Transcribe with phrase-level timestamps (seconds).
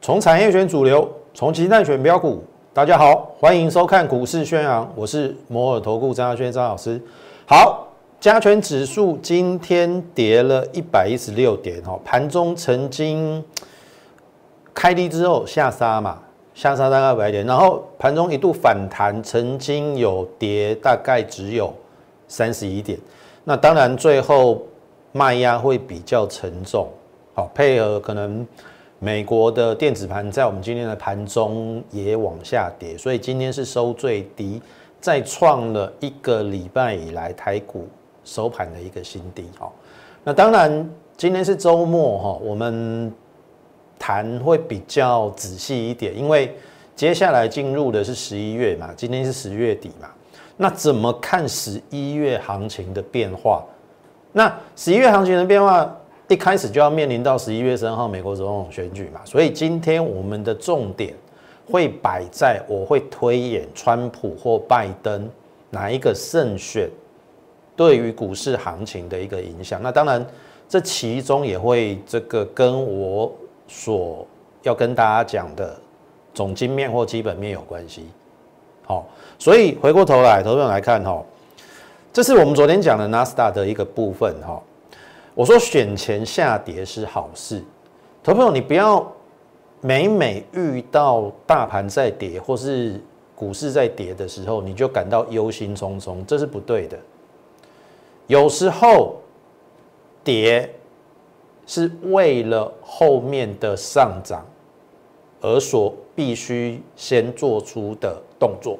[0.00, 2.44] 从产业选主流，从鸡蛋选标股。
[2.72, 7.02] 大家好，欢迎收看股市宣扬，我是摩尔投顾张亚轩张老师。
[7.44, 7.88] 好，
[8.20, 13.42] 加权指数今天跌了一百一十六点，哈，盘中曾经
[14.72, 16.18] 开低之后下杀嘛，
[16.56, 21.72] 下杀大概百点，然后盘中一度反弹，曾经有跌大概只有
[22.26, 22.98] 三十一点。
[23.44, 24.60] 那当然最后
[25.12, 26.88] 卖压会比较沉重，
[27.34, 28.44] 好，配合可能。
[28.98, 34.60] 美国的电子盘在我们今天的盘中也往下跌，所以今天是收最低，
[35.02, 37.86] 再创了一个礼拜以来台股
[38.24, 39.44] 收盘的一个新低。
[39.58, 39.70] 哈，
[40.24, 43.12] 那当然今天是周末哈，我们
[43.98, 46.54] 谈会比较仔细一点，因为
[46.94, 50.08] 接下来进入的是十一月嘛，今天是十月底嘛，
[50.56, 53.64] 那怎么看十一月行情的变化？
[54.32, 55.94] 那十一月行情的变化？
[56.28, 61.14] 一开始就要面临到十一月三号美国总统选举嘛，所以今天我们的重点
[61.70, 65.30] 会摆在我会推演川普或拜登
[65.70, 66.90] 哪一个胜选
[67.76, 69.80] 对于股市行情的一个影响。
[69.80, 70.26] 那当然，
[70.68, 73.32] 这其中也会这个跟我
[73.66, 74.26] 所
[74.62, 75.76] 要跟大家讲的
[76.34, 78.06] 总经面或基本面有关系。
[78.84, 79.06] 好，
[79.38, 81.24] 所以回过头来，投资者来看哈，
[82.12, 84.62] 这是我们昨天讲的纳斯达的一个部分哈。
[85.34, 87.62] 我说选前下跌是好事，
[88.22, 89.06] 投朋友，你不要
[89.80, 93.00] 每每遇到大盘在跌或是
[93.34, 96.96] 股市在跌的时候，你就感到忧心忡忡，这是不对的。
[98.28, 99.16] 有时候
[100.24, 100.72] 跌
[101.66, 104.46] 是为了后面的上涨
[105.40, 108.78] 而所必须先做出的动作，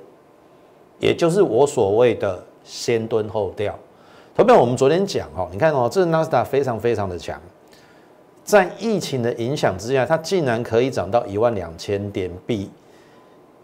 [0.99, 3.79] 也就是我所谓的先蹲后跳。
[4.35, 7.41] 投票，我们昨天讲哦，你看哦，这纳斯达非常非常的强，
[8.45, 12.71] 在疫情的影响之下，它竟然可以涨到一万两千点，比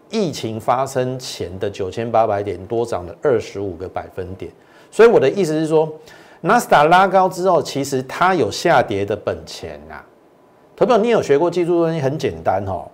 [0.09, 4.51] 疫情发生前的九千八百点多涨了二十五个百分点。
[4.91, 5.91] 所以我的意思是说，
[6.45, 10.03] 纳斯达拉高之后，其实它有下跌的本钱啊。
[10.75, 12.85] 投票，你有学过技术东西，很简单哦，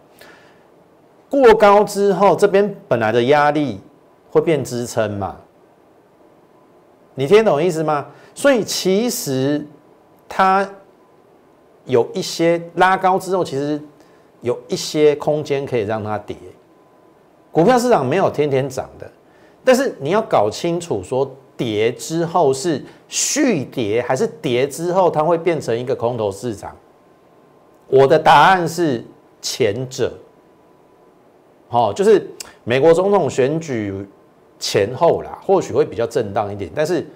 [1.32, 3.82] 过高之后，这边本来的压力
[4.30, 5.36] 会变支撑嘛。
[7.16, 8.06] 你听懂意思吗？
[8.36, 9.66] 所以其实
[10.28, 10.70] 它
[11.86, 13.82] 有一些拉高之后，其实
[14.42, 16.38] 有一些空间可以让它跌。
[17.52, 19.10] 股票市场没有天天涨的，
[19.66, 26.76] 但是你要搞清楚，说跌之后是续跌，还是跌之后它会变成一个空头市场？
[27.88, 29.04] 我的答案是
[29.42, 30.12] 前者。
[31.68, 32.28] 好，就是
[32.64, 34.08] 美国总统选举。
[34.62, 37.08] 前后啦，或许会比较震荡一点，但是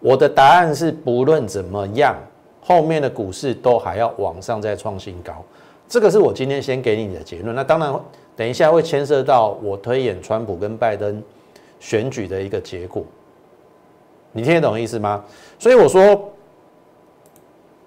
[0.00, 2.12] 我的答案是，不论怎么样，
[2.60, 5.32] 后面的股市都还要往上再创新高。
[5.86, 7.54] 这个是我今天先给你的结论。
[7.54, 7.94] 那当然，
[8.34, 11.22] 等一下会牵涉到我推演川普跟拜登
[11.78, 13.04] 选举的一个结果。
[14.32, 15.24] 你听得懂意思吗？
[15.58, 16.32] 所以我说，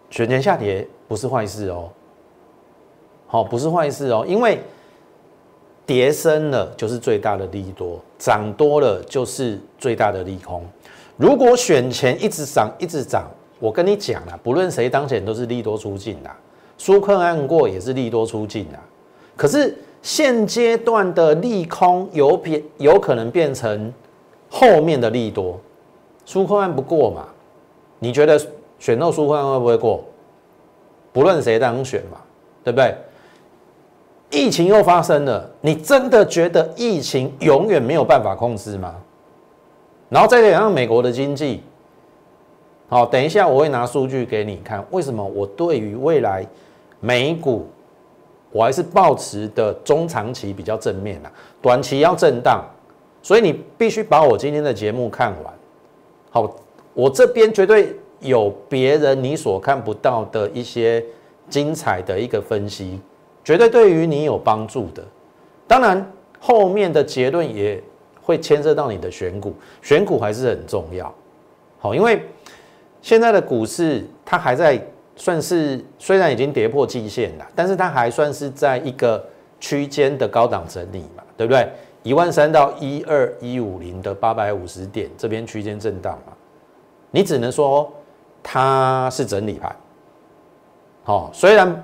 [0.09, 1.90] 选前下跌不是坏事哦。
[3.28, 4.59] 好，不是坏事哦，因为。
[5.84, 10.63] 跌深了就是最大的利多，涨多了就是最大的利空。
[11.18, 16.30] 如果选前一直涨一直涨，我跟你讲了，不论谁当选都是利多出尽的，
[16.78, 18.80] 舒克案过也是利多出尽的。
[19.35, 23.91] 可是现阶段的利空有变，有可能变成
[24.50, 25.59] 后面的利多。
[26.31, 27.28] 纾困案不过嘛？
[28.00, 28.40] 你觉得
[28.80, 30.02] 选后纾困案会不会过？
[31.12, 32.18] 不论谁当选嘛，
[32.64, 32.96] 对不对？
[34.30, 38.96] 疫情又发生了，你真的觉得疫情永远没有办法控制吗？
[40.08, 41.62] 然后再加上美国的经济，
[42.88, 46.48] 好，等一下我会拿数据给你看，为什么我对于未来
[47.02, 47.68] 美股
[48.53, 51.31] 我还是保持的中长期比较正面啊，
[51.62, 52.63] 短期要震荡，
[53.22, 55.54] 所以你必须把我今天的节目看完。
[56.31, 56.50] 好，
[56.94, 61.04] 我这边绝对有别人你所看不到的一些
[61.50, 63.00] 精彩的一个分析。
[63.44, 65.04] 绝对对于你有帮助的，
[65.68, 67.81] 当然后面的结论也
[68.22, 71.13] 会牵涉到你的选股，选股还是很重要。
[71.80, 72.22] 好，因为
[73.01, 74.80] 现在的股市它还在
[75.16, 79.22] 算是虽然已经跌破季线了，但是它还算是在一个
[79.60, 81.68] 区间的高档整理嘛，对不对？
[82.03, 86.33] 一万三到一二一五零的八百五十点这边区间震荡嘛，
[87.12, 87.92] 你只能说
[88.42, 89.75] 它是整理盘。
[91.03, 91.83] 好，虽然。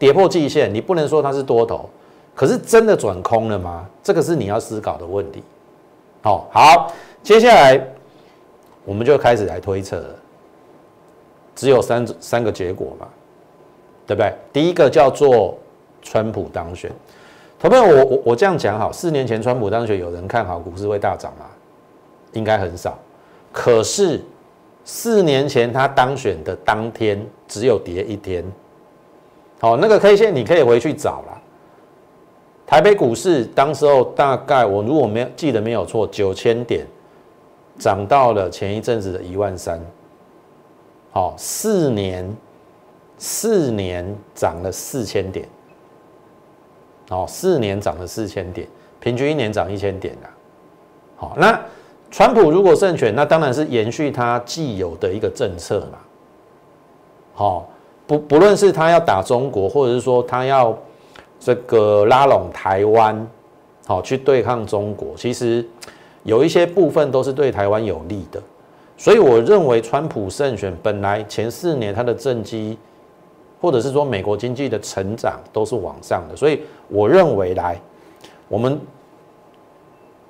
[0.00, 1.90] 跌破季线，你不能说它是多头，
[2.32, 3.84] 可是真的转空了吗？
[4.00, 5.42] 这个是你要思考的问题。
[6.22, 7.84] 好，好，接下来
[8.84, 10.04] 我们就开始来推测。
[11.56, 13.08] 只有三三个结果嘛，
[14.06, 14.32] 对不对？
[14.52, 15.58] 第一个叫做
[16.00, 16.92] 川普当选。
[17.58, 21.46] 同朋友，我我我这样讲好，四年前川普当选，有人看好股市会大涨吗？
[22.32, 22.96] 应该很少。
[23.52, 24.22] 可是
[24.84, 28.44] 四年前他当选的当天，只有跌一天。
[29.58, 31.42] 好，那个 K 线你可以回去找了。
[32.64, 36.86] 台北股市当时候大概我如果没有记得没有错，九千点
[37.76, 39.80] 涨到了前一阵子的一万三。
[41.10, 42.36] 好，四年
[43.16, 45.48] 四年涨了四千点。
[47.10, 48.66] 哦，四年涨了四千点，
[49.00, 50.28] 平均一年涨一千点的。
[51.16, 51.60] 好，那
[52.10, 55.98] 川普如果胜选，那当然是延续他既有的一个政策嘛。
[57.34, 57.68] 好，
[58.06, 60.76] 不不论是他要打中国，或者是说他要。
[61.40, 63.24] 这个拉拢台湾，
[63.86, 65.64] 好去对抗中国，其实
[66.24, 68.42] 有一些部分都是对台湾有利的，
[68.96, 72.76] 所以我认为川普胜选本来前四年他的政绩，
[73.60, 77.80] 或者是说美国经济的成长都是往上的，所以我认为来
[78.48, 78.80] 我们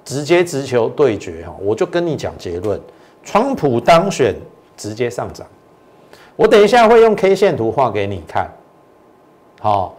[0.05, 2.81] 直接直球对决哈，我就跟你讲结论，
[3.23, 4.35] 川普当选
[4.77, 5.47] 直接上涨，
[6.37, 8.51] 我等一下会用 K 线图画给你看，
[9.61, 9.95] 好。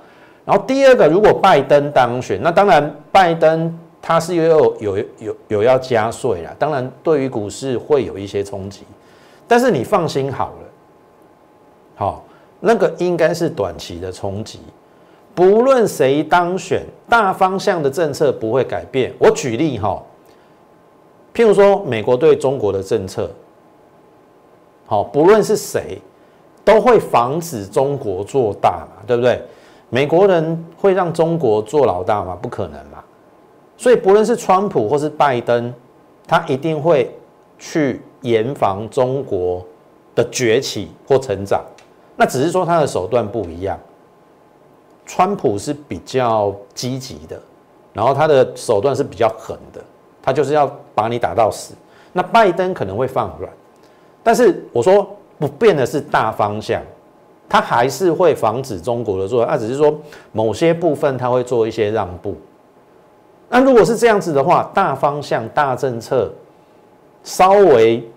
[0.45, 8.81] 然后第二个，如果拜登当选，那当然拜登他是有有有有要加税啦，当然对于股市会有一些冲击，
[9.47, 10.67] 但是你放心好了，
[11.97, 12.23] 好，
[12.59, 14.59] 那个应该是短期的冲击，
[15.33, 19.13] 不论谁当选，大方向的政策不会改变。
[19.17, 20.03] 我举例哈，
[21.33, 23.29] 譬如说美国对中国的政策，
[24.85, 25.97] 好，不论是谁，
[26.65, 29.41] 都会防止中国做大嘛，对不对？
[29.89, 32.37] 美国人会让中国做老大吗？
[32.39, 33.03] 不可能嘛！
[33.75, 35.73] 所以不论是川普或是拜登，
[36.27, 37.11] 他一定会
[37.57, 39.65] 去严防中国
[40.13, 41.63] 的崛起或成长。
[42.19, 43.79] 那只是说他的手段不一样。
[45.05, 47.41] 川普是比较积极的，
[47.93, 49.81] 然后他的手段是比较狠的，
[50.21, 51.73] 他就是要把你打到死。
[52.11, 53.49] 那拜登可能会放软，
[54.21, 55.07] 但是我说
[55.39, 56.81] 不变的是大方向。
[57.47, 59.91] 他还是会防止中国的做，那只是说
[60.31, 62.35] 某些部分他会做一些让步。
[63.49, 66.31] 那如果是这样子的话，大方向、大政策
[67.23, 68.07] 稍微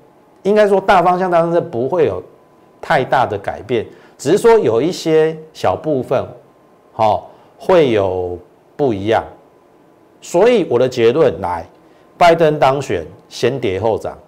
[0.43, 2.22] 应该说大方向、大政策不会有
[2.82, 3.87] 太大的改变，
[4.19, 6.23] 只是说有一些小部分，
[6.93, 8.37] 好会有
[8.76, 9.25] 不一样。
[10.20, 11.64] 所以我的结论来，
[12.19, 14.19] 拜登当选先跌后涨，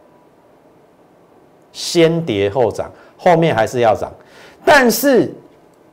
[1.73, 4.11] 先跌后涨，后面还是要涨。
[4.65, 5.35] 但是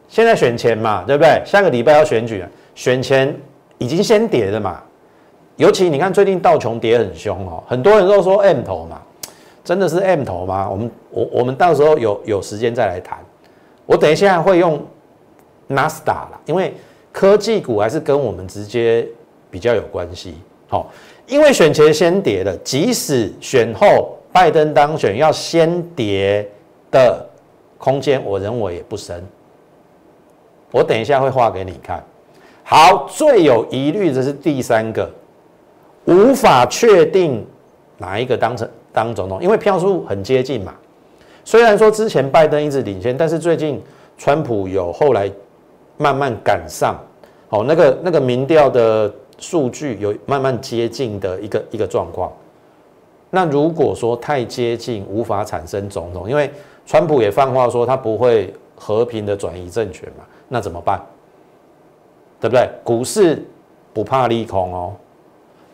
[0.08, 1.42] 现在选前嘛，对不对？
[1.46, 3.36] 下个礼拜要选举，选前
[3.80, 4.82] 已经先跌了嘛。
[5.58, 9.02] 尤其你看最近道琼跌很凶哦，很多人都说 M 头嘛，
[9.64, 10.70] 真的是 M 头吗？
[10.70, 13.18] 我们我我们到时候有有时间再来谈。
[13.86, 14.80] 我等一下会用
[15.70, 16.74] Nasdaq 啦，因为
[17.12, 19.08] 科技股还是跟我们直接
[19.50, 20.36] 比较有关系。
[20.68, 20.92] 好，
[21.28, 26.50] 因为选前先跌的，即使选后拜登当选要先跌
[26.90, 27.28] 的。
[27.78, 29.28] 空间我认为也不深，
[30.70, 32.06] 我等一下会画给你看。
[32.64, 35.10] 好，最有疑虑的是第三个，
[36.06, 37.44] 无法确定
[37.98, 40.74] 哪一个当成当总统，因为票数很接近嘛。
[41.44, 43.82] 虽然说之前拜登一直领先，但是最近
[44.18, 45.32] 川普有后来
[45.98, 46.96] 慢慢赶上，
[47.50, 52.32] 哦，那个那个民调的数据有慢慢接近的一个一个状况。
[53.30, 56.52] 那如果说太接近，无法产生总统，因为。
[56.84, 60.26] 川普也放话说，他不会和平的转移政权嘛？
[60.50, 61.00] 那怎么办？
[62.40, 62.68] 对不对？
[62.84, 63.46] 股市
[63.94, 64.94] 不怕利空哦，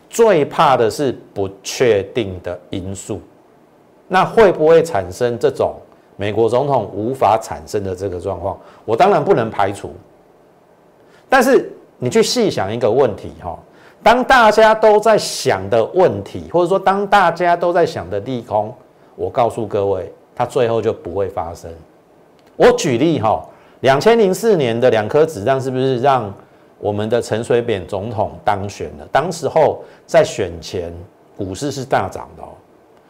[0.10, 3.22] 最怕的是不确定的因素。
[4.08, 5.76] 那会不会产生这种
[6.16, 8.58] 美国总统无法产生的这个状况？
[8.86, 9.94] 我当然不能排除。
[11.28, 13.58] 但是你去细想一个问题哈，
[14.02, 18.74] 当大家都在想的问题，或者说当大家都在想的利空，
[19.16, 20.12] 我告诉各位。
[20.40, 21.68] 它最后就不会发生。
[22.56, 23.44] 我举例哈，
[23.80, 26.32] 两千零四年的两颗子弹是不是让
[26.80, 29.08] 我们的陈水扁总统当选了？
[29.12, 30.94] 当时候在选前
[31.36, 32.50] 股市是大涨的哦。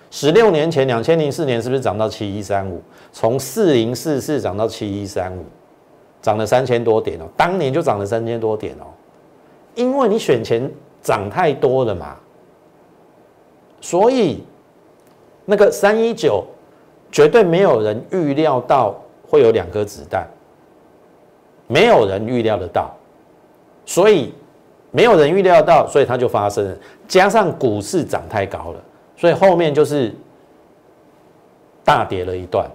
[0.09, 2.81] 十六年前，两千零四年是不是涨到七一三五？
[3.11, 5.43] 从四零四四涨到七一三五，
[6.21, 7.25] 涨了三千多点哦。
[7.35, 8.87] 当年就涨了三千多点哦，
[9.75, 10.69] 因为你选前
[11.01, 12.15] 涨太多了嘛，
[13.81, 14.43] 所以
[15.45, 16.43] 那个三一九。
[17.09, 18.93] 绝对没有人预料到
[19.25, 20.27] 会有两颗子弹，
[21.65, 22.93] 没有人预料得到，
[23.87, 24.33] 所以
[24.91, 26.77] 没有人预料到，所以它就发生了。
[27.07, 28.79] 加上股市涨太高了，
[29.15, 30.13] 所以后面就是
[31.85, 32.69] 大跌了一段。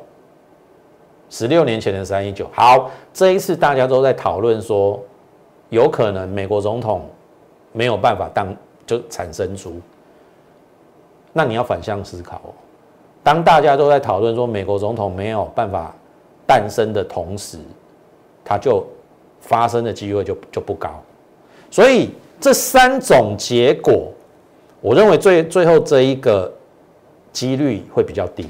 [1.29, 4.99] 十六年前的三一九，好，这一次大家都在讨论说，
[5.69, 7.09] 有可能美国总统
[7.73, 8.55] 没有办法当
[8.87, 9.81] 就产生出。
[11.33, 12.53] 那你要反向思考哦，
[13.23, 15.95] 当大家都在讨论说美国总统没有办法
[16.47, 17.59] 诞生的同时，
[18.43, 18.87] 他就
[19.43, 20.89] 发生的机会就就不高。
[21.71, 24.11] 所以这三种结果，
[24.81, 26.51] 我认为最最后这一个
[27.31, 28.49] 几率会比较低。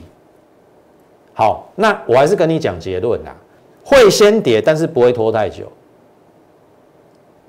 [1.35, 3.35] 好，那我还是跟你讲结论啦，
[3.85, 5.65] 会先跌，但是不会拖太久。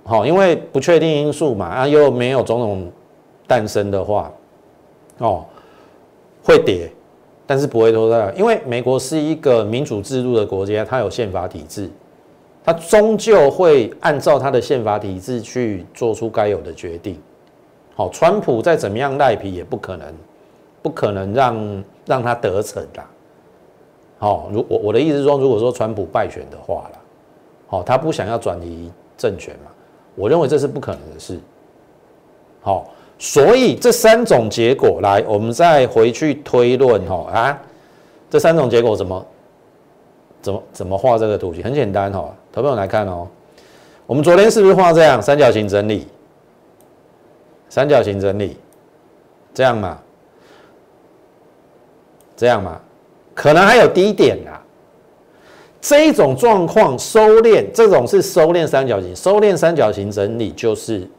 [0.05, 2.91] 好，因为不确定因素嘛，啊，又没有种种
[3.47, 4.31] 诞生的话，
[5.19, 5.45] 哦，
[6.43, 6.91] 会跌，
[7.47, 11.89] 但是不会拖太久，因为美国是一个民主制度的国家，它有宪法体制，
[12.63, 17.19] 他终究会按照他的宪法体制去做出该有的决定。
[17.95, 20.13] 好，川普再怎么样赖皮，也不可能，
[20.81, 23.03] 不可能让让他得逞的。
[24.17, 26.99] 好，如我我的意思是说，如果说川普败选的话了，
[27.67, 29.71] 好，他不想要转移政权嘛？
[30.15, 31.37] 我认为这是不可能的事。
[32.61, 32.89] 好，
[33.19, 37.61] 所以这三种结果来，我们再回去推论哈啊，
[38.29, 39.25] 这三种结果怎么
[40.41, 41.61] 怎么怎么画这个图形？
[41.61, 43.27] 很简单哈，投朋友来看哦，
[44.05, 46.07] 我们昨天是不是画这样三角形整理？
[47.67, 48.55] 三角形整理，
[49.55, 49.97] 这样嘛？
[52.37, 52.79] 这样嘛？
[53.33, 54.61] 可能还有低点啊，
[55.81, 61.09] 这一种状况收敛，这种是收敛三角形，收敛三角形整理就是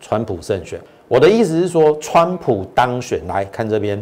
[0.00, 0.80] 川普胜选。
[1.08, 4.00] 我的意思是说，川普当选，来看这边，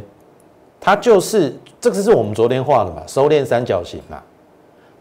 [0.78, 4.22] 它就是这个是我们昨天画的嘛，收敛三角形嘛，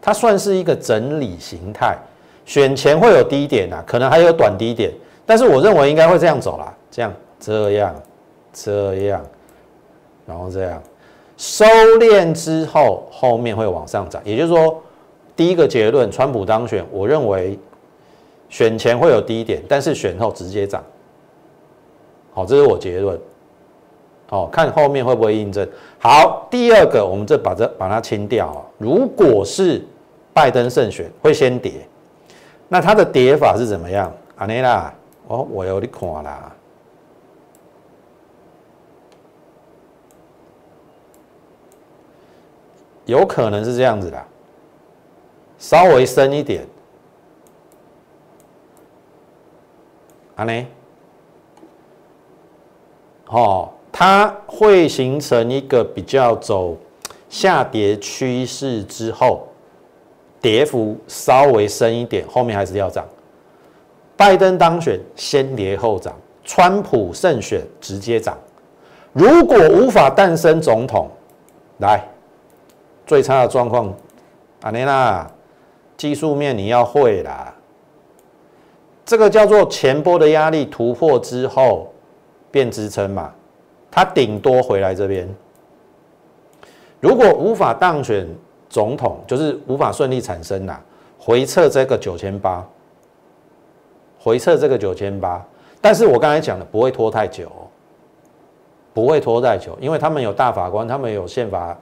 [0.04, 1.96] 它算是一个整理形态，
[2.44, 4.92] 选前会有低点啊，可能还有短低点，
[5.24, 7.94] 但是我认为应该会这样走啦，这样这样
[8.52, 9.24] 这样，
[10.26, 10.82] 然后这样。
[11.38, 11.64] 收
[11.98, 14.20] 敛之后，后面会往上涨。
[14.26, 14.78] 也就是说，
[15.34, 17.58] 第一个结论，川普当选，我认为
[18.50, 20.84] 选前会有低点，但是选后直接涨。
[22.34, 23.18] 好，这是我结论。
[24.28, 25.66] 好，看后面会不会印证。
[25.98, 28.60] 好，第二个，我们这把这把它清掉啊。
[28.76, 29.82] 如果是
[30.34, 31.88] 拜登胜选，会先跌，
[32.68, 34.12] 那它的跌法是怎么样？
[34.36, 34.92] 阿内拉，
[35.28, 36.52] 哦，我有你看啦。
[43.06, 44.24] 有可能是这样子的，
[45.58, 46.66] 稍微深一点，
[50.34, 50.66] 啊呢，
[53.28, 56.76] 哦，它会形成一个比较走
[57.28, 59.46] 下跌趋势之后，
[60.44, 63.02] 跌幅稍微深一点，后面还是要涨。
[64.14, 68.36] 拜登当选先跌后涨，川普胜选直接涨。
[69.14, 71.08] 如果无法诞生总统，
[71.78, 71.98] 来。
[73.06, 73.90] 最差的状况，
[74.60, 75.26] 阿内娜，
[75.96, 77.54] 技术面你要会啦。
[79.06, 81.90] 这个叫做前波的压力突破之后
[82.50, 83.32] 变支撑嘛，
[83.90, 85.26] 它顶多回来这边。
[87.00, 88.28] 如果无法当选
[88.74, 90.82] 总统，就是无法顺利产生啦，
[91.16, 92.66] 回撤这个九千八，
[94.18, 95.46] 回撤这个九千八。
[95.80, 97.48] 但是我刚才讲的不会拖太久，
[98.92, 101.78] 不会拖太久，因为他们有大法官，他们有宪法。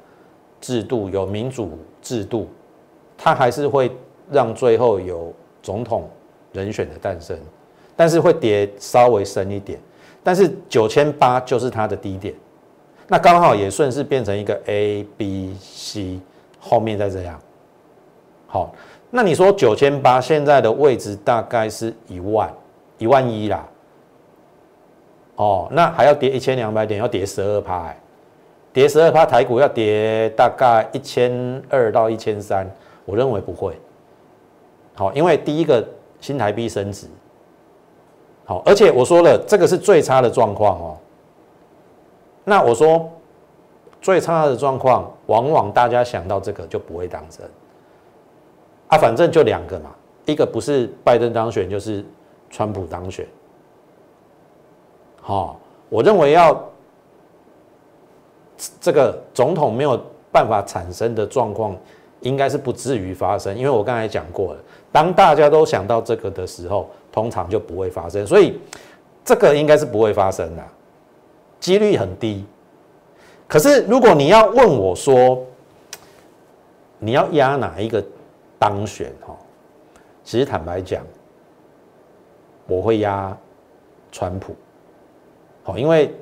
[0.60, 2.46] 制度有民主制度，
[3.18, 3.90] 它还是会
[4.30, 6.08] 让最后有总统
[6.52, 7.36] 人选的诞生，
[7.96, 9.76] 但是会跌稍微深一点，
[10.22, 12.32] 但是九千八就是它的低点，
[13.08, 16.20] 那刚好也顺势变成一个 A B C，
[16.64, 17.38] 后面再这样，
[18.46, 18.72] 好，
[19.10, 22.48] 那你说九千八现在的位置大概是一万
[22.98, 23.68] 一万一啦，
[25.34, 27.92] 哦，那还要跌一千两百点，要跌十二趴。
[28.72, 32.66] 跌十二趴，台股要跌大概一千二到一千三，
[33.04, 33.78] 我认为不会。
[34.94, 35.86] 好，因为第一个
[36.22, 37.06] 新台币升值，
[38.46, 40.96] 好，而且我说了，这个是最差的状况哦。
[42.44, 43.10] 那我说
[44.02, 47.48] 最差的状况，往往大家想到这个就不会当真。
[48.88, 49.90] 啊，反正就两个嘛，
[50.26, 52.04] 一个不是拜登当选，就是
[52.50, 53.26] 川普当选。
[55.22, 56.62] 好，我认为要。
[58.80, 61.76] 这个总统没有办法产生的状况，
[62.20, 64.60] 应该是不至于发生，因为我刚才讲过了，
[64.92, 68.60] 当大家都想到这个的时候，通常就不会发生，所以
[69.24, 70.62] 这个应该是不会发生的，
[71.58, 72.44] 几率很低。
[73.52, 75.44] 可是如果你要问我说，
[76.98, 78.02] 你要压哪一个
[78.58, 79.12] 当选？
[79.20, 79.36] 哈，
[80.24, 81.04] 其实坦白讲，
[82.66, 83.36] 我会压
[84.10, 84.56] 川普。
[85.64, 86.14] 好，因为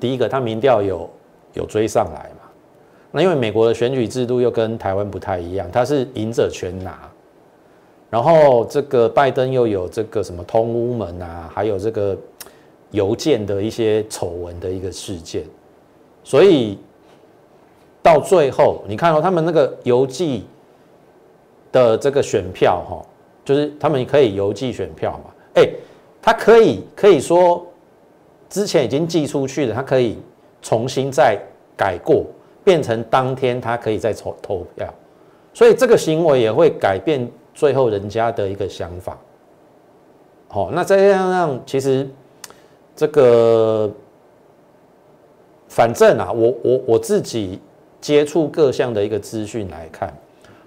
[0.00, 1.08] 第一个他民调有
[1.52, 2.50] 有追上来嘛，
[3.12, 7.08] 那因为美国的选举制度又跟台湾不太一样，他是赢者全拿，
[8.10, 12.18] 然后这个拜登又有这个什么通乌门啊，还有这个
[12.90, 15.44] 邮件的一些丑闻的一个事件，
[16.28, 16.76] 所以
[18.02, 20.44] 到最后你看到他们那个邮寄
[21.72, 23.00] 的这个选票哈，
[23.46, 25.66] 就是他们可以邮寄选票嘛，哎，
[26.20, 27.64] 他可以可以说。
[28.50, 30.16] 之前已经寄出去的，他可以
[30.62, 31.38] 重新再
[31.76, 32.24] 改过，
[32.64, 34.88] 变成当天他可以再投投票，
[35.52, 39.18] 所以这个行为也会改变最后人家的一个想法。
[40.48, 42.08] 好，那再样让其实
[42.96, 43.92] 这个
[45.68, 47.60] 反正啊，我我我自己
[48.00, 50.12] 接触各项的一个资讯来看，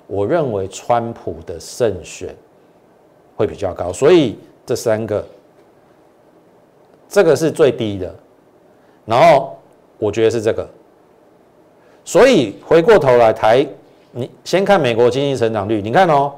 [0.07, 2.35] 我认为川普的胜选
[3.35, 5.25] 会比较高，所以这三个。
[7.13, 8.15] 这个是最低的，
[9.05, 9.57] 然后
[9.97, 10.65] 我觉得是这个，
[12.05, 13.67] 所以回过头来台，
[14.13, 16.31] 你先看美国经济成长率，你看哦，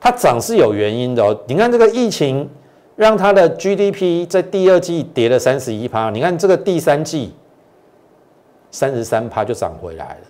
[0.00, 1.40] 它涨是有原因的哦。
[1.46, 2.50] 你看这个疫情
[2.96, 7.32] 让它的 GDP 在第二季跌了三十一趴，你看这个第三季
[8.72, 10.26] 三十三趴就涨回来了，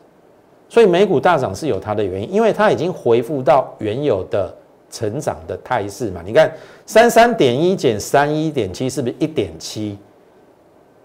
[0.69, 4.55] 所以美股大涨是有它的原因，因为它已经恢复到原有的。
[4.95, 6.53] 成长的态势嘛，你看
[6.85, 9.97] 三三点一减三一点七是不是一点七？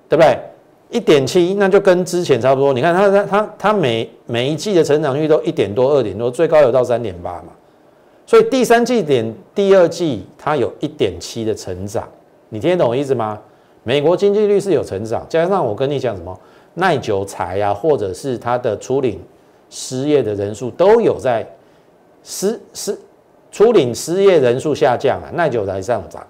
[0.10, 0.38] 对不对？
[0.90, 2.74] 一点七那就跟之前差不多。
[2.74, 7.54] 你看它它它它每每一季的成长率都一点多二点多，最高有到三点八嘛。
[8.26, 12.06] 所以第三季点第二季它有一点七的成长，
[12.50, 13.40] 你听得懂我意思吗？
[13.84, 16.38] 美国经济率是有成长，加上我跟你讲什么
[16.80, 19.20] 耐久材啊，或者是它的初领
[19.68, 21.44] 失业的人数都有在
[22.24, 22.98] 失失。
[23.50, 26.26] 初领失业人数下降啊，耐久才上涨，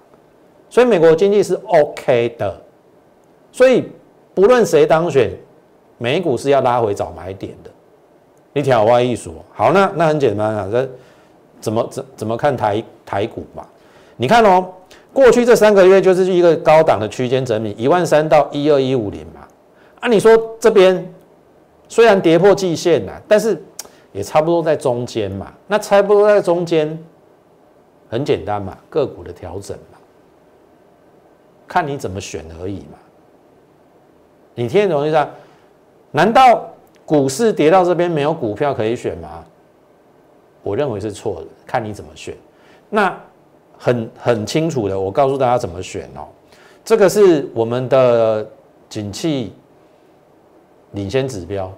[0.70, 2.56] 所以美国经济是 OK 的，
[3.51, 3.84] 所以
[4.34, 5.32] 不论谁当选，
[5.98, 7.72] 美股是要拉回找买点的。
[8.54, 10.89] 你挑歪一说，好，那那很简单啊，这
[11.60, 13.65] 怎么怎怎么看台台股嘛？
[14.15, 14.65] 你看哦，
[15.12, 19.46] 过去这三个月就是一个高档的区间整理，一万三到一二一五零嘛。
[19.99, 21.13] 啊，你说这边
[21.88, 23.62] 虽然跌破季线了，但是。
[24.13, 26.97] 也差不多在中间嘛，那差不多在中间，
[28.10, 29.99] 很简单嘛，个股的调整嘛，
[31.67, 32.97] 看你怎么选而已嘛。
[34.55, 35.29] 你听懂意思啊？
[36.10, 36.67] 难道
[37.05, 39.43] 股市跌到这边没有股票可以选吗？
[40.63, 42.36] 我认为是错的，看你怎么选。
[42.89, 43.15] 那
[43.77, 46.25] 很很清楚的，我告诉大家怎么选哦。
[46.83, 48.49] 这个是我们的
[48.89, 49.53] 景气
[50.91, 51.71] 领先指标。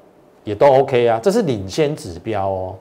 [0.46, 2.76] 也都 OK 啊，这是领先指标哦。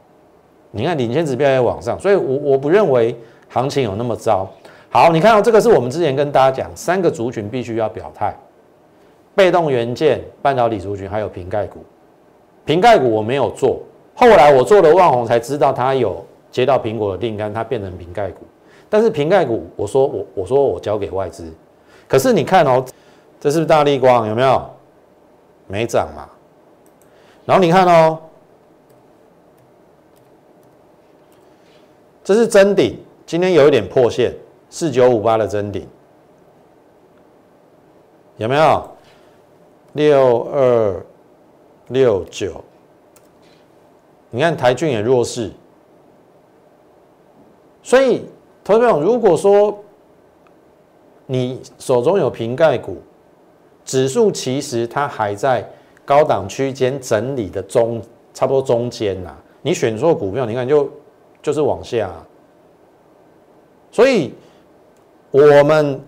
[0.70, 3.14] 你看领先指标在往上，所以我我不认为
[3.48, 4.48] 行情有那么糟。
[4.88, 8.34] 好，你看到这个是我们之前跟大家讲，三个族群必须要表态：
[9.34, 11.80] 被动元件、半导体族群，还有瓶盖股。
[12.64, 13.80] 瓶盖股我没有做，
[14.14, 18.42] 后来我做了万宏才知道它有接到苹果的订单，它变成瓶盖股。
[18.88, 21.52] 但是瓶盖股，我说我我说我交给外资，
[22.06, 22.82] 可是你看哦，
[23.38, 24.26] 这是不是大力光？
[24.26, 24.70] 有没有？
[25.68, 26.28] 没涨嘛？
[27.44, 28.18] 然后你看哦，
[32.24, 34.34] 这是真顶，今天有一点破线，
[34.68, 35.86] 四九五八的真顶，
[38.38, 38.88] 有没有？
[39.94, 41.06] 六二
[41.88, 42.62] 六九，
[44.30, 45.50] 你看台骏也弱势，
[47.82, 48.26] 所以
[48.62, 49.82] 投资者如果说
[51.24, 52.98] 你手中有瓶盖股，
[53.88, 55.68] 指数其实它还在。
[56.04, 58.00] 高档区间整理的中，
[58.32, 59.36] 差不多中间呐。
[59.60, 60.88] 你选错股票，你看就
[61.42, 62.10] 就是往下。
[63.90, 64.32] 所以，
[65.30, 66.00] 我们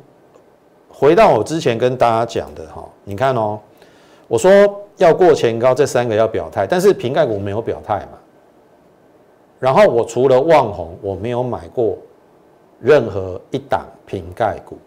[0.88, 3.60] 回到我之前跟大家讲的哈，你看哦，
[4.26, 4.50] 我说
[4.96, 8.18] 要过前高，这三个要表态，但是瓶盖股没有表态嘛。
[9.58, 11.98] 然后我除了旺宏，我没有买过
[12.80, 14.78] 任何一档瓶盖股。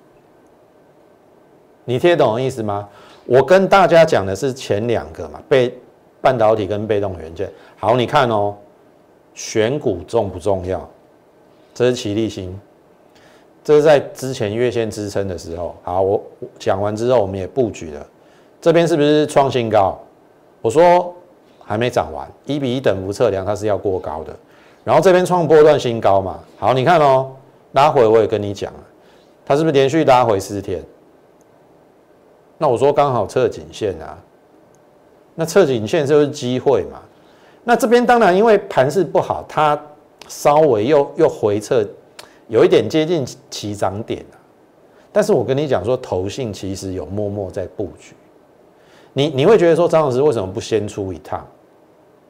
[1.86, 2.88] 你听得懂意思吗？
[3.26, 5.74] 我跟大家讲的是前两个嘛，被
[6.22, 7.50] 半导体跟被动元件。
[7.78, 8.56] 好，你看哦，
[9.34, 10.90] 选股重不重要？
[11.74, 12.58] 这是齐力新，
[13.64, 15.76] 这是在之前月线支撑的时候。
[15.84, 16.22] 好，我
[16.60, 18.06] 讲完之后，我们也布局了。
[18.62, 20.00] 这边是不是创新高？
[20.62, 21.14] 我说
[21.64, 24.34] 还没涨完，一比一等幅测量，它是要过高的。
[24.84, 26.40] 然后这边创波段新高嘛。
[26.58, 27.32] 好，你看哦，
[27.72, 28.80] 拉回我也跟你讲了，
[29.46, 30.82] 它是不是连续拉回四天？
[32.64, 34.18] 那我说刚好测颈线啊，
[35.36, 37.02] 那测颈线就是机会嘛。
[37.66, 39.78] 那这边当然因为盘势不好，它
[40.30, 41.86] 稍微又又回撤，
[42.48, 44.26] 有一点接近起涨点
[45.12, 48.16] 但是我跟你讲说，投信其实有默默在布局。
[49.12, 51.46] 你你会觉得说，张老师为什么不先出一趟？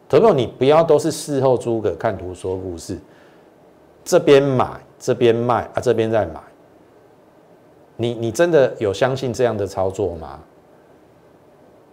[0.10, 2.98] 投票你不要都是事后诸葛看图说故事，
[4.04, 6.41] 这边买这边卖啊，这边再买。
[7.96, 10.40] 你你真的有相信这样的操作吗？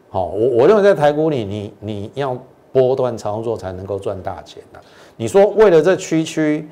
[0.09, 2.37] 好，我我认为在台股里，你你要
[2.73, 4.81] 波段操作才能够赚大钱的。
[5.17, 6.69] 你说为了这区区，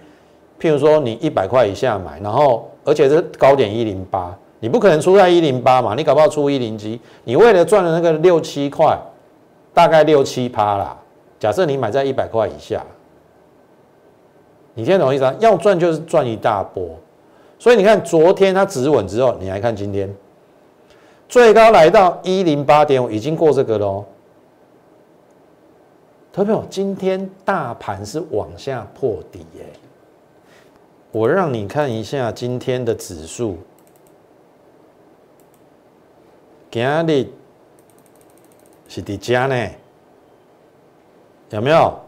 [0.59, 5.95] 譬如说你一百块以下买，然后而且这高点一零八，你不可能出在一零八嘛？
[5.95, 8.99] 你搞不好出一零七，你为了赚了那个六七块，
[9.73, 10.97] 大概六七趴啦。
[11.38, 12.85] 假设你买在一百块以下，
[14.75, 15.35] 你听懂意思啊？
[15.38, 16.88] 要赚就是赚一大波。
[17.59, 20.14] 所以你看昨天它止稳之后，你来看今天。
[21.29, 24.05] 最高来到一零八点五，已经过这个喽。
[26.33, 29.66] 特别今天大盘是往下破底耶。
[31.11, 33.59] 我让你看一下今天的指数，
[36.71, 37.27] 今日
[38.88, 39.68] 是伫加呢？
[41.51, 41.99] 有没有？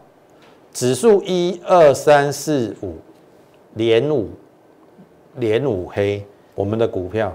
[0.73, 2.97] 指数一二三四五
[3.75, 4.31] 连五
[5.37, 7.35] 连五黑，我们的股票。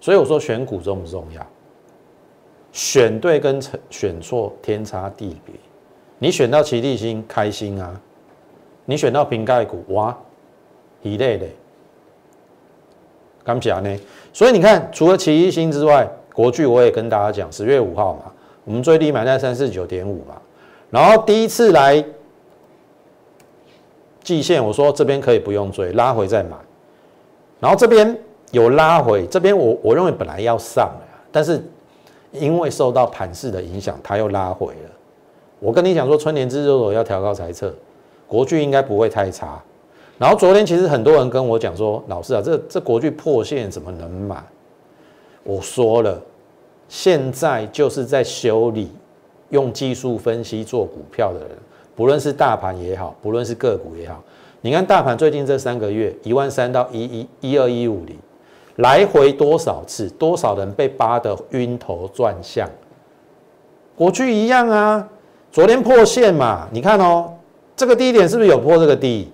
[0.00, 1.46] 所以我说选股重不重要？
[2.72, 5.54] 选对跟选错天差地别。
[6.18, 8.00] 你选到奇力新开心啊，
[8.84, 10.16] 你选到瓶盖股哇，
[11.02, 11.46] 一类的。
[13.44, 13.98] 刚讲呢，
[14.32, 18.32] 所以你看，除了奇力星之外，国巨我也跟大家讲，十月五号嘛，
[18.64, 20.40] 我们最低买在三四九点五嘛，
[20.90, 22.02] 然后第一次来
[24.24, 26.56] 季线，我说这边可以不用追，拉回再买，
[27.60, 28.18] 然后这边。
[28.50, 31.60] 有拉回这边，我我认为本来要上的，但是
[32.30, 34.90] 因为受到盘势的影响，它又拉回了。
[35.58, 37.74] 我跟你讲说，春年之作要调高猜测，
[38.28, 39.60] 国巨应该不会太差。
[40.18, 44.40] 然后昨天其实很多人跟我讲说，老师啊，这这国巨破线怎么能买？
[45.42, 46.22] 我说了，
[46.88, 48.92] 现在就是在修理
[49.50, 51.50] 用技术分析做股票的人，
[51.94, 54.22] 不论是大盘也好，不论是个股也好，
[54.60, 58.16] 你看大盘最近这三个月一万三到一一一二一五零。
[58.78, 62.68] 来回多少次，多少人被扒得晕头转向？
[63.94, 65.08] 国巨一样啊，
[65.52, 67.32] 昨天破线嘛，你看哦，
[67.76, 69.30] 这个低点是不是有破这个低？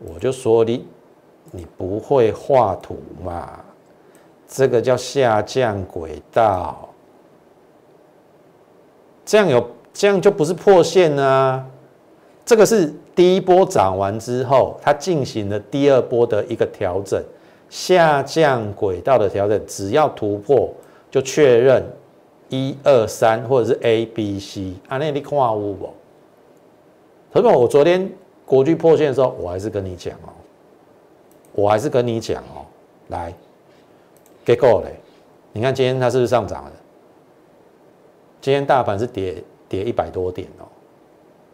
[0.00, 0.86] 我就说你，
[1.50, 3.60] 你不会画图嘛？
[4.46, 6.90] 这个叫下降轨道，
[9.24, 11.64] 这样有这样就不是破线啊？
[12.44, 17.22] 这个是第一波涨完之后，它进行了第二波的一个调整。
[17.68, 20.70] 下降轨道的调整，只要突破
[21.10, 21.82] 就确认
[22.50, 24.74] 一二三或者是 A B C。
[24.88, 25.90] 啊，那你看我不？
[27.32, 28.12] 朋友我昨天
[28.44, 30.28] 国际破线的时候，我还是跟你讲哦，
[31.52, 32.66] 我还是跟你讲哦，
[33.08, 33.32] 来
[34.44, 35.00] ，get go 嘞！
[35.52, 36.72] 你看今天它是不是上涨了？
[38.42, 40.68] 今天大盘是跌跌一百多点哦，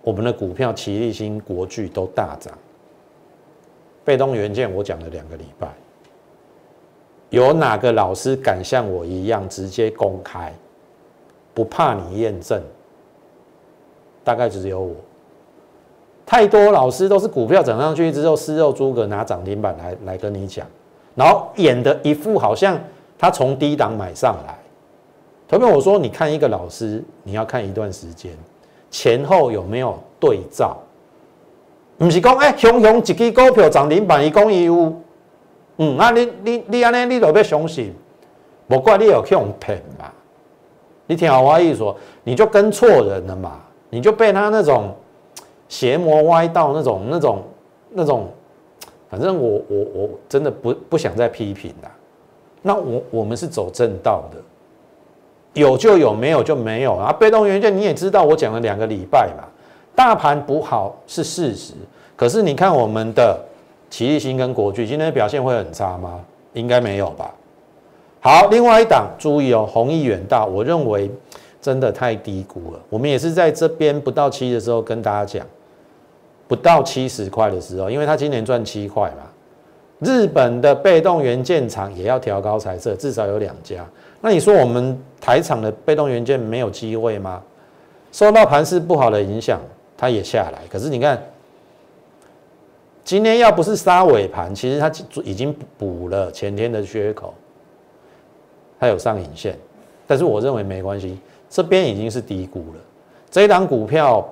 [0.02, 2.52] 我们的股票齐力新、国巨都大涨，
[4.04, 5.68] 被动元件我讲了两个礼拜。
[7.31, 10.52] 有哪个老师敢像我一样直接公开，
[11.54, 12.61] 不怕你验证？
[14.24, 14.96] 大概只有我。
[16.26, 20.66] 太多老师都是股票涨上去之后，私肉诸葛拿涨停板来来跟你讲，
[21.14, 22.76] 然后演的一副好像
[23.16, 24.58] 他从低档买上来。
[25.48, 28.32] 特别我说，你看一个老师，你要看一段时间
[28.90, 30.76] 前后有没有对照，
[31.96, 34.94] 不是讲哎，熊熊一支股票涨停板，一共有。
[35.78, 37.94] 嗯，啊，你你你安尼，你都要相信，
[38.66, 40.12] 不怪你有去用骗嘛。
[41.06, 44.94] 你听我意思说，你就跟错人了嘛，你就被他那种
[45.66, 47.42] 邪魔歪道那种那种
[47.90, 48.28] 那种，
[49.08, 51.90] 反正我我我真的不不想再批评了。
[52.61, 54.38] 那我我们是走正道的，
[55.59, 57.12] 有就有，没有就没有啊。
[57.12, 59.44] 被动元件你也知道，我讲了两个礼拜嘛，
[59.94, 61.75] 大盘不好是事实，
[62.16, 63.38] 可是你看我们的。
[63.90, 66.21] 奇力新跟国巨今天表现会很差吗？
[66.53, 67.35] 应该没有吧。
[68.21, 71.11] 好，另外一档注意哦，弘毅远大，我认为
[71.59, 72.79] 真的太低估了。
[72.90, 75.47] 我们也是在这边不到七的时候跟大家讲，
[76.47, 79.25] 不到七十块的时候，因为他今年赚七块嘛。
[80.01, 83.87] 日本的被动元件厂也要调高彩色，至少有两家。
[84.20, 87.42] 那你说我们台厂的被动元件没有机会吗？
[88.12, 89.61] 受到盘势不好的影响，
[89.96, 90.62] 它也下来。
[90.70, 91.20] 可是你看。
[93.04, 94.92] 今天要不是杀尾盘，其实它
[95.24, 97.33] 已经补了前天的缺口，
[98.78, 99.59] 它有上影线，
[100.07, 102.81] 但是我认为没关系，这边已经是低估了。
[103.31, 104.22] 这一档股票，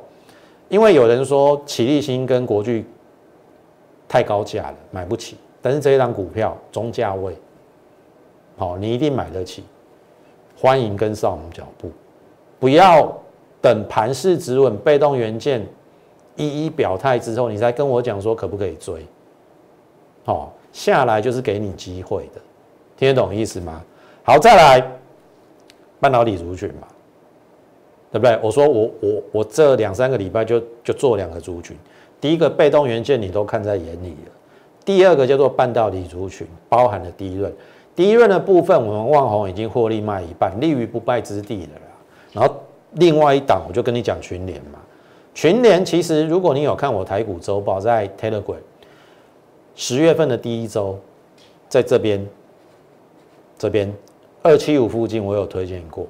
[0.68, 2.84] 因为有人说启立新跟国巨
[4.06, 5.38] 太高价了，买不起。
[5.62, 7.34] 但是这一档股票中价位，
[8.58, 9.64] 好，你一定买得起，
[10.58, 11.90] 欢迎跟上我们脚步，
[12.58, 13.14] 不要
[13.60, 15.66] 等盘势止稳，被动元件
[16.34, 19.04] 一一表态之后，你才跟我讲说可不可以追，
[20.24, 22.40] 好，下来就是给你机会的，
[22.96, 23.82] 听得懂意思吗？
[24.22, 24.90] 好，再来
[26.00, 26.88] 半导体族群嘛，
[28.10, 28.38] 对不对？
[28.42, 31.76] 我说我我我这两三个礼拜就就做两个族群，
[32.20, 34.32] 第一个被动元件你都看在眼里了。
[34.86, 37.52] 第二个叫做半导体族群，包含了第一润，
[37.96, 41.92] 第一润的部分，我们旺宏已经获利卖一半，立于不败之地了啦。
[42.32, 42.54] 然后
[42.92, 44.78] 另外一档，我就跟你讲群联嘛，
[45.34, 48.56] 群联其实如果你有看我台股周报，在 Telegram
[49.74, 50.98] 十月份的第一周，
[51.68, 52.24] 在这边
[53.58, 53.90] 这边
[54.42, 56.06] 二七五附近，我有推荐过。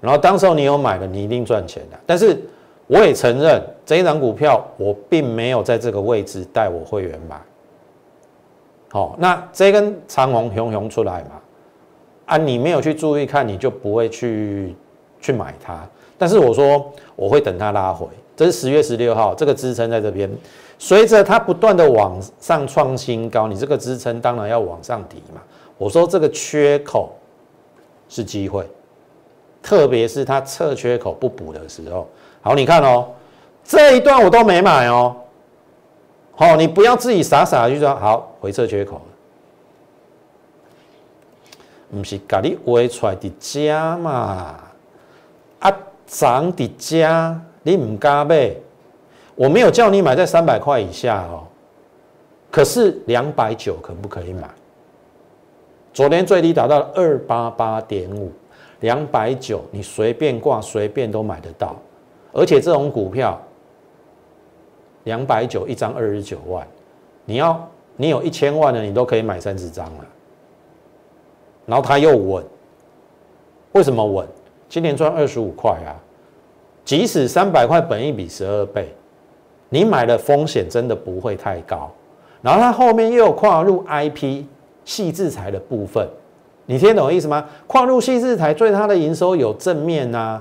[0.00, 2.00] 然后当时候你有买的，你一定赚钱的。
[2.06, 2.40] 但是
[2.86, 7.38] 我也承认，这一档股票我并没有在这个位置带我会员买。
[8.90, 11.40] 好，那这根长虹熊熊出来嘛？
[12.26, 14.74] 啊，你没有去注意看，你就不会去
[15.20, 15.80] 去买它。
[16.18, 20.30] 但是我说我会等它拉回，这是十月十六号，这个支撑在这边，
[20.78, 25.40] 随着它不断的往上创新高，你这个支撑当然要往上提嘛。
[25.78, 27.12] 我说这个缺口
[28.08, 28.66] 是机会，
[29.62, 32.06] 特别是它测缺口不补的时候。
[32.42, 33.06] 好，你看哦，
[33.64, 35.16] 这一段我都没买哦。
[36.36, 39.02] 哦，你不要自己傻傻的就说好回撤缺口，
[41.90, 44.58] 不是咖你挖出来的家嘛？
[45.58, 45.76] 啊，
[46.06, 48.56] 涨的家你唔敢买，
[49.34, 51.46] 我没有叫你买在三百块以下哦。
[52.50, 54.48] 可是两百九可不可以买？
[55.92, 58.32] 昨天最低达到二八八点五，
[58.80, 61.76] 两百九你随便挂随便都买得到，
[62.32, 63.40] 而且这种股票。
[65.04, 66.66] 两百九一张，二十九万，
[67.24, 67.66] 你要
[68.00, 70.06] 你有一千万的，你都可以买三十张了。
[71.66, 72.42] 然后它又稳，
[73.72, 74.26] 为什么稳？
[74.70, 75.92] 今年赚二十五块啊，
[76.82, 78.88] 即使三百块本一比十二倍，
[79.68, 81.90] 你买的风险真的不会太高。
[82.40, 84.44] 然后它后面又有跨入 IP
[84.86, 86.08] 细制材的部分，
[86.64, 87.44] 你听懂意思吗？
[87.66, 90.40] 跨入细制材对它的营收有正面呐。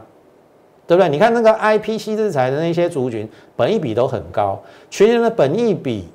[0.88, 1.10] 对不对？
[1.10, 6.08] 你看那个 I P 细制裁的那些族群，本益比都很高，群联的本益比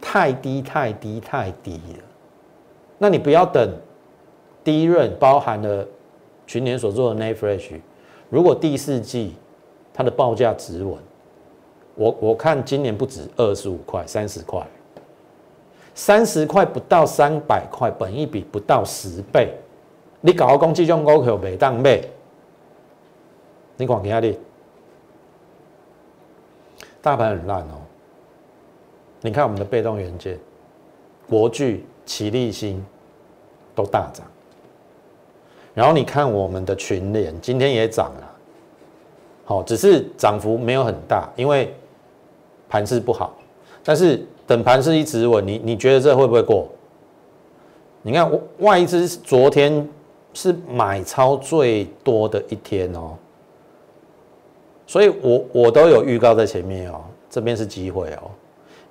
[0.00, 2.04] 太低太低太低了。
[2.98, 3.74] 那你不要等
[4.64, 5.86] 第一润包含了
[6.46, 7.80] 群联所做的 n a f r e s h
[8.30, 9.34] 如果第四季
[9.92, 10.96] 它的报价止稳，
[11.94, 14.66] 我我看今年不止二十五块、三十块，
[15.94, 19.54] 三十块不到三百块，本一比不到十倍，
[20.20, 22.00] 你搞个公这种股票袂当买。
[23.78, 24.38] 你管给压力，
[27.02, 27.85] 大盘很烂哦。
[29.26, 30.38] 你看我们的被动元件，
[31.28, 32.80] 国巨、奇力新
[33.74, 34.24] 都大涨。
[35.74, 38.36] 然后你看我们的群联，今天也涨了，
[39.44, 41.74] 好，只是涨幅没有很大，因为
[42.68, 43.34] 盘势不好。
[43.82, 46.68] 但是等盘势一直稳，你你觉得这会不会过？
[48.02, 49.88] 你看外资昨天
[50.34, 53.16] 是买超最多的一天哦。
[54.86, 58.30] 所以，我我都有预告在前面哦，这边是机会哦，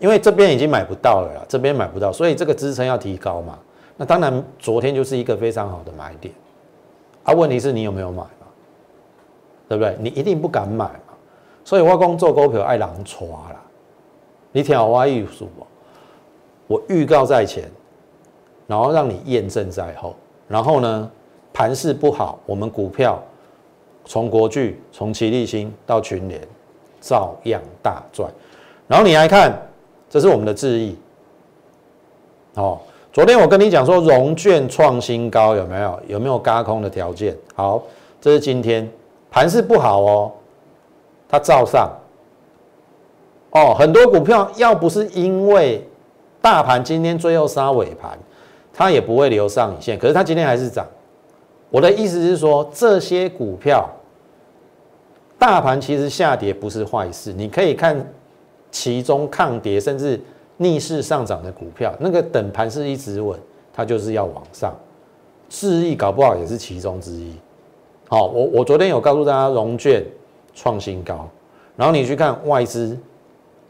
[0.06, 3.58] 因为这边已经买不到了啦，这边买不到，所以这个支撑要提高嘛。
[3.98, 6.32] 那当然，昨天就是一个非常好的买点，
[7.24, 8.46] 啊，问题是你有没有买嘛？
[9.68, 9.98] 对不对？
[10.00, 11.16] 你一定不敢买嘛。
[11.64, 13.60] 所以，我讲做股票爱狼抓啦，
[14.52, 15.66] 你听我意思不？
[16.68, 17.64] 我预告在前，
[18.68, 20.16] 然后让你验证在后，
[20.48, 21.12] 然后呢，
[21.52, 23.20] 盘势不好，我们股票。
[24.08, 26.40] 从国巨、从奇力新到群联，
[27.02, 28.32] 照样大赚。
[28.88, 29.60] 然后你来看，
[30.16, 30.96] 这是我们的质疑。
[32.54, 32.80] 哦，
[33.12, 36.00] 昨天我跟你讲说，融券创新高，有没有？
[36.08, 37.36] 有没有嘎空的条件？
[37.54, 37.84] 好，
[38.22, 38.90] 这是今天
[39.30, 40.32] 盘势不好哦，
[41.28, 41.92] 它照上。
[43.52, 45.86] 哦，很多股票要不是因为
[46.42, 48.18] 大盘今天最后杀尾盘，
[48.74, 50.00] 它也不会留上影线。
[50.00, 50.88] 可是它今天还是涨。
[51.70, 53.86] 我的意思是说，这些股票，
[55.38, 57.34] 大盘其实下跌不是坏事。
[57.34, 58.14] 你可以看
[58.76, 60.20] 其中抗跌甚至
[60.58, 63.40] 逆势上涨的股票，那个等盘是一直稳，
[63.74, 64.76] 它就是要往上。
[65.48, 67.34] 智易搞不好也是其中之一。
[68.10, 70.04] 好，我我昨天有告诉大家，融券
[70.54, 71.26] 创新高，
[71.78, 73.00] 然后你去看外资，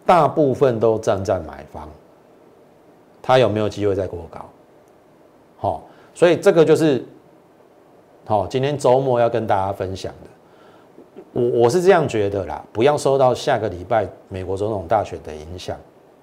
[0.07, 1.87] 大部分都站在买方，
[3.21, 4.43] 它有没有机会再过高？
[5.57, 5.83] 好，
[6.15, 7.05] 所以这个就是。
[8.27, 10.29] 好，今天周末要跟大家分享的，
[11.35, 15.77] 我我是这样觉得啦，不要受到下个礼拜美国总统大选的影响，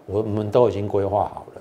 [0.07, 1.61] 我们都已经规划好了。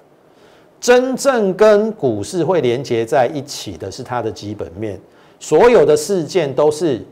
[0.79, 4.97] 真正跟股市会连接在一起的是它的基本面，
[5.37, 7.05] 所有的事件都是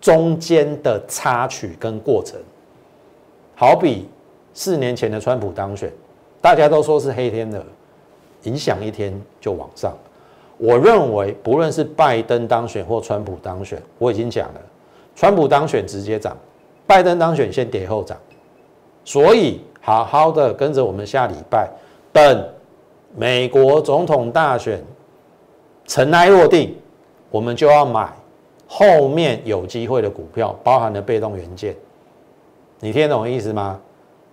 [0.00, 2.36] 中间的插曲跟过程。
[3.54, 4.08] 好比
[4.52, 5.92] 四年前的川普当选，
[6.40, 7.62] 大家都说是黑天鹅，
[8.42, 9.96] 影响一天就往上。
[10.58, 14.60] 我认为不论是拜登当选或川普当选，我已经讲了，
[15.20, 16.34] 川普当选直接涨，
[16.86, 18.16] 拜登当选先跌后涨。
[19.04, 21.68] 所以好好的跟着我们下礼拜
[22.10, 22.48] 等。
[23.14, 24.82] 美国总统大选
[25.86, 26.74] 尘埃落定，
[27.30, 28.10] 我们就要买
[28.66, 31.76] 后面有机会的股票，包含了被动元件。
[32.78, 33.78] 你听懂我意思吗？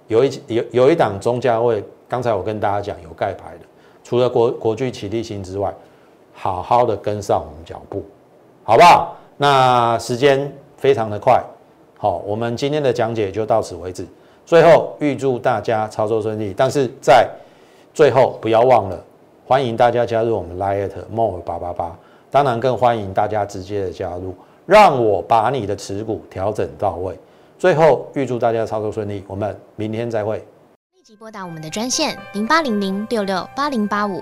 [0.07, 3.65] 有一有有一档中价位，刚才我跟大家讲有盖牌的，
[4.05, 5.73] 除了国国巨、启立新之外，
[6.31, 8.05] 好好的跟上我们脚步，
[8.63, 9.17] 好不好？
[9.35, 11.43] 那时间非常的快，
[11.97, 14.07] 好，我们今天的讲解就到此为止。
[14.45, 17.27] 最后预祝大家操作顺利，但是在
[17.93, 19.03] 最后不要忘了，
[19.45, 21.97] 欢迎大家加入我们 Lite More 八八八，
[22.29, 24.33] 当然更欢迎大家直接的加入，
[24.65, 27.17] 让我把你的持股调整到位。
[27.57, 30.37] 最后预祝大家操作顺利，我们明天再会。
[30.95, 34.21] 立即拨打我们的专线零八零零六六八零八五。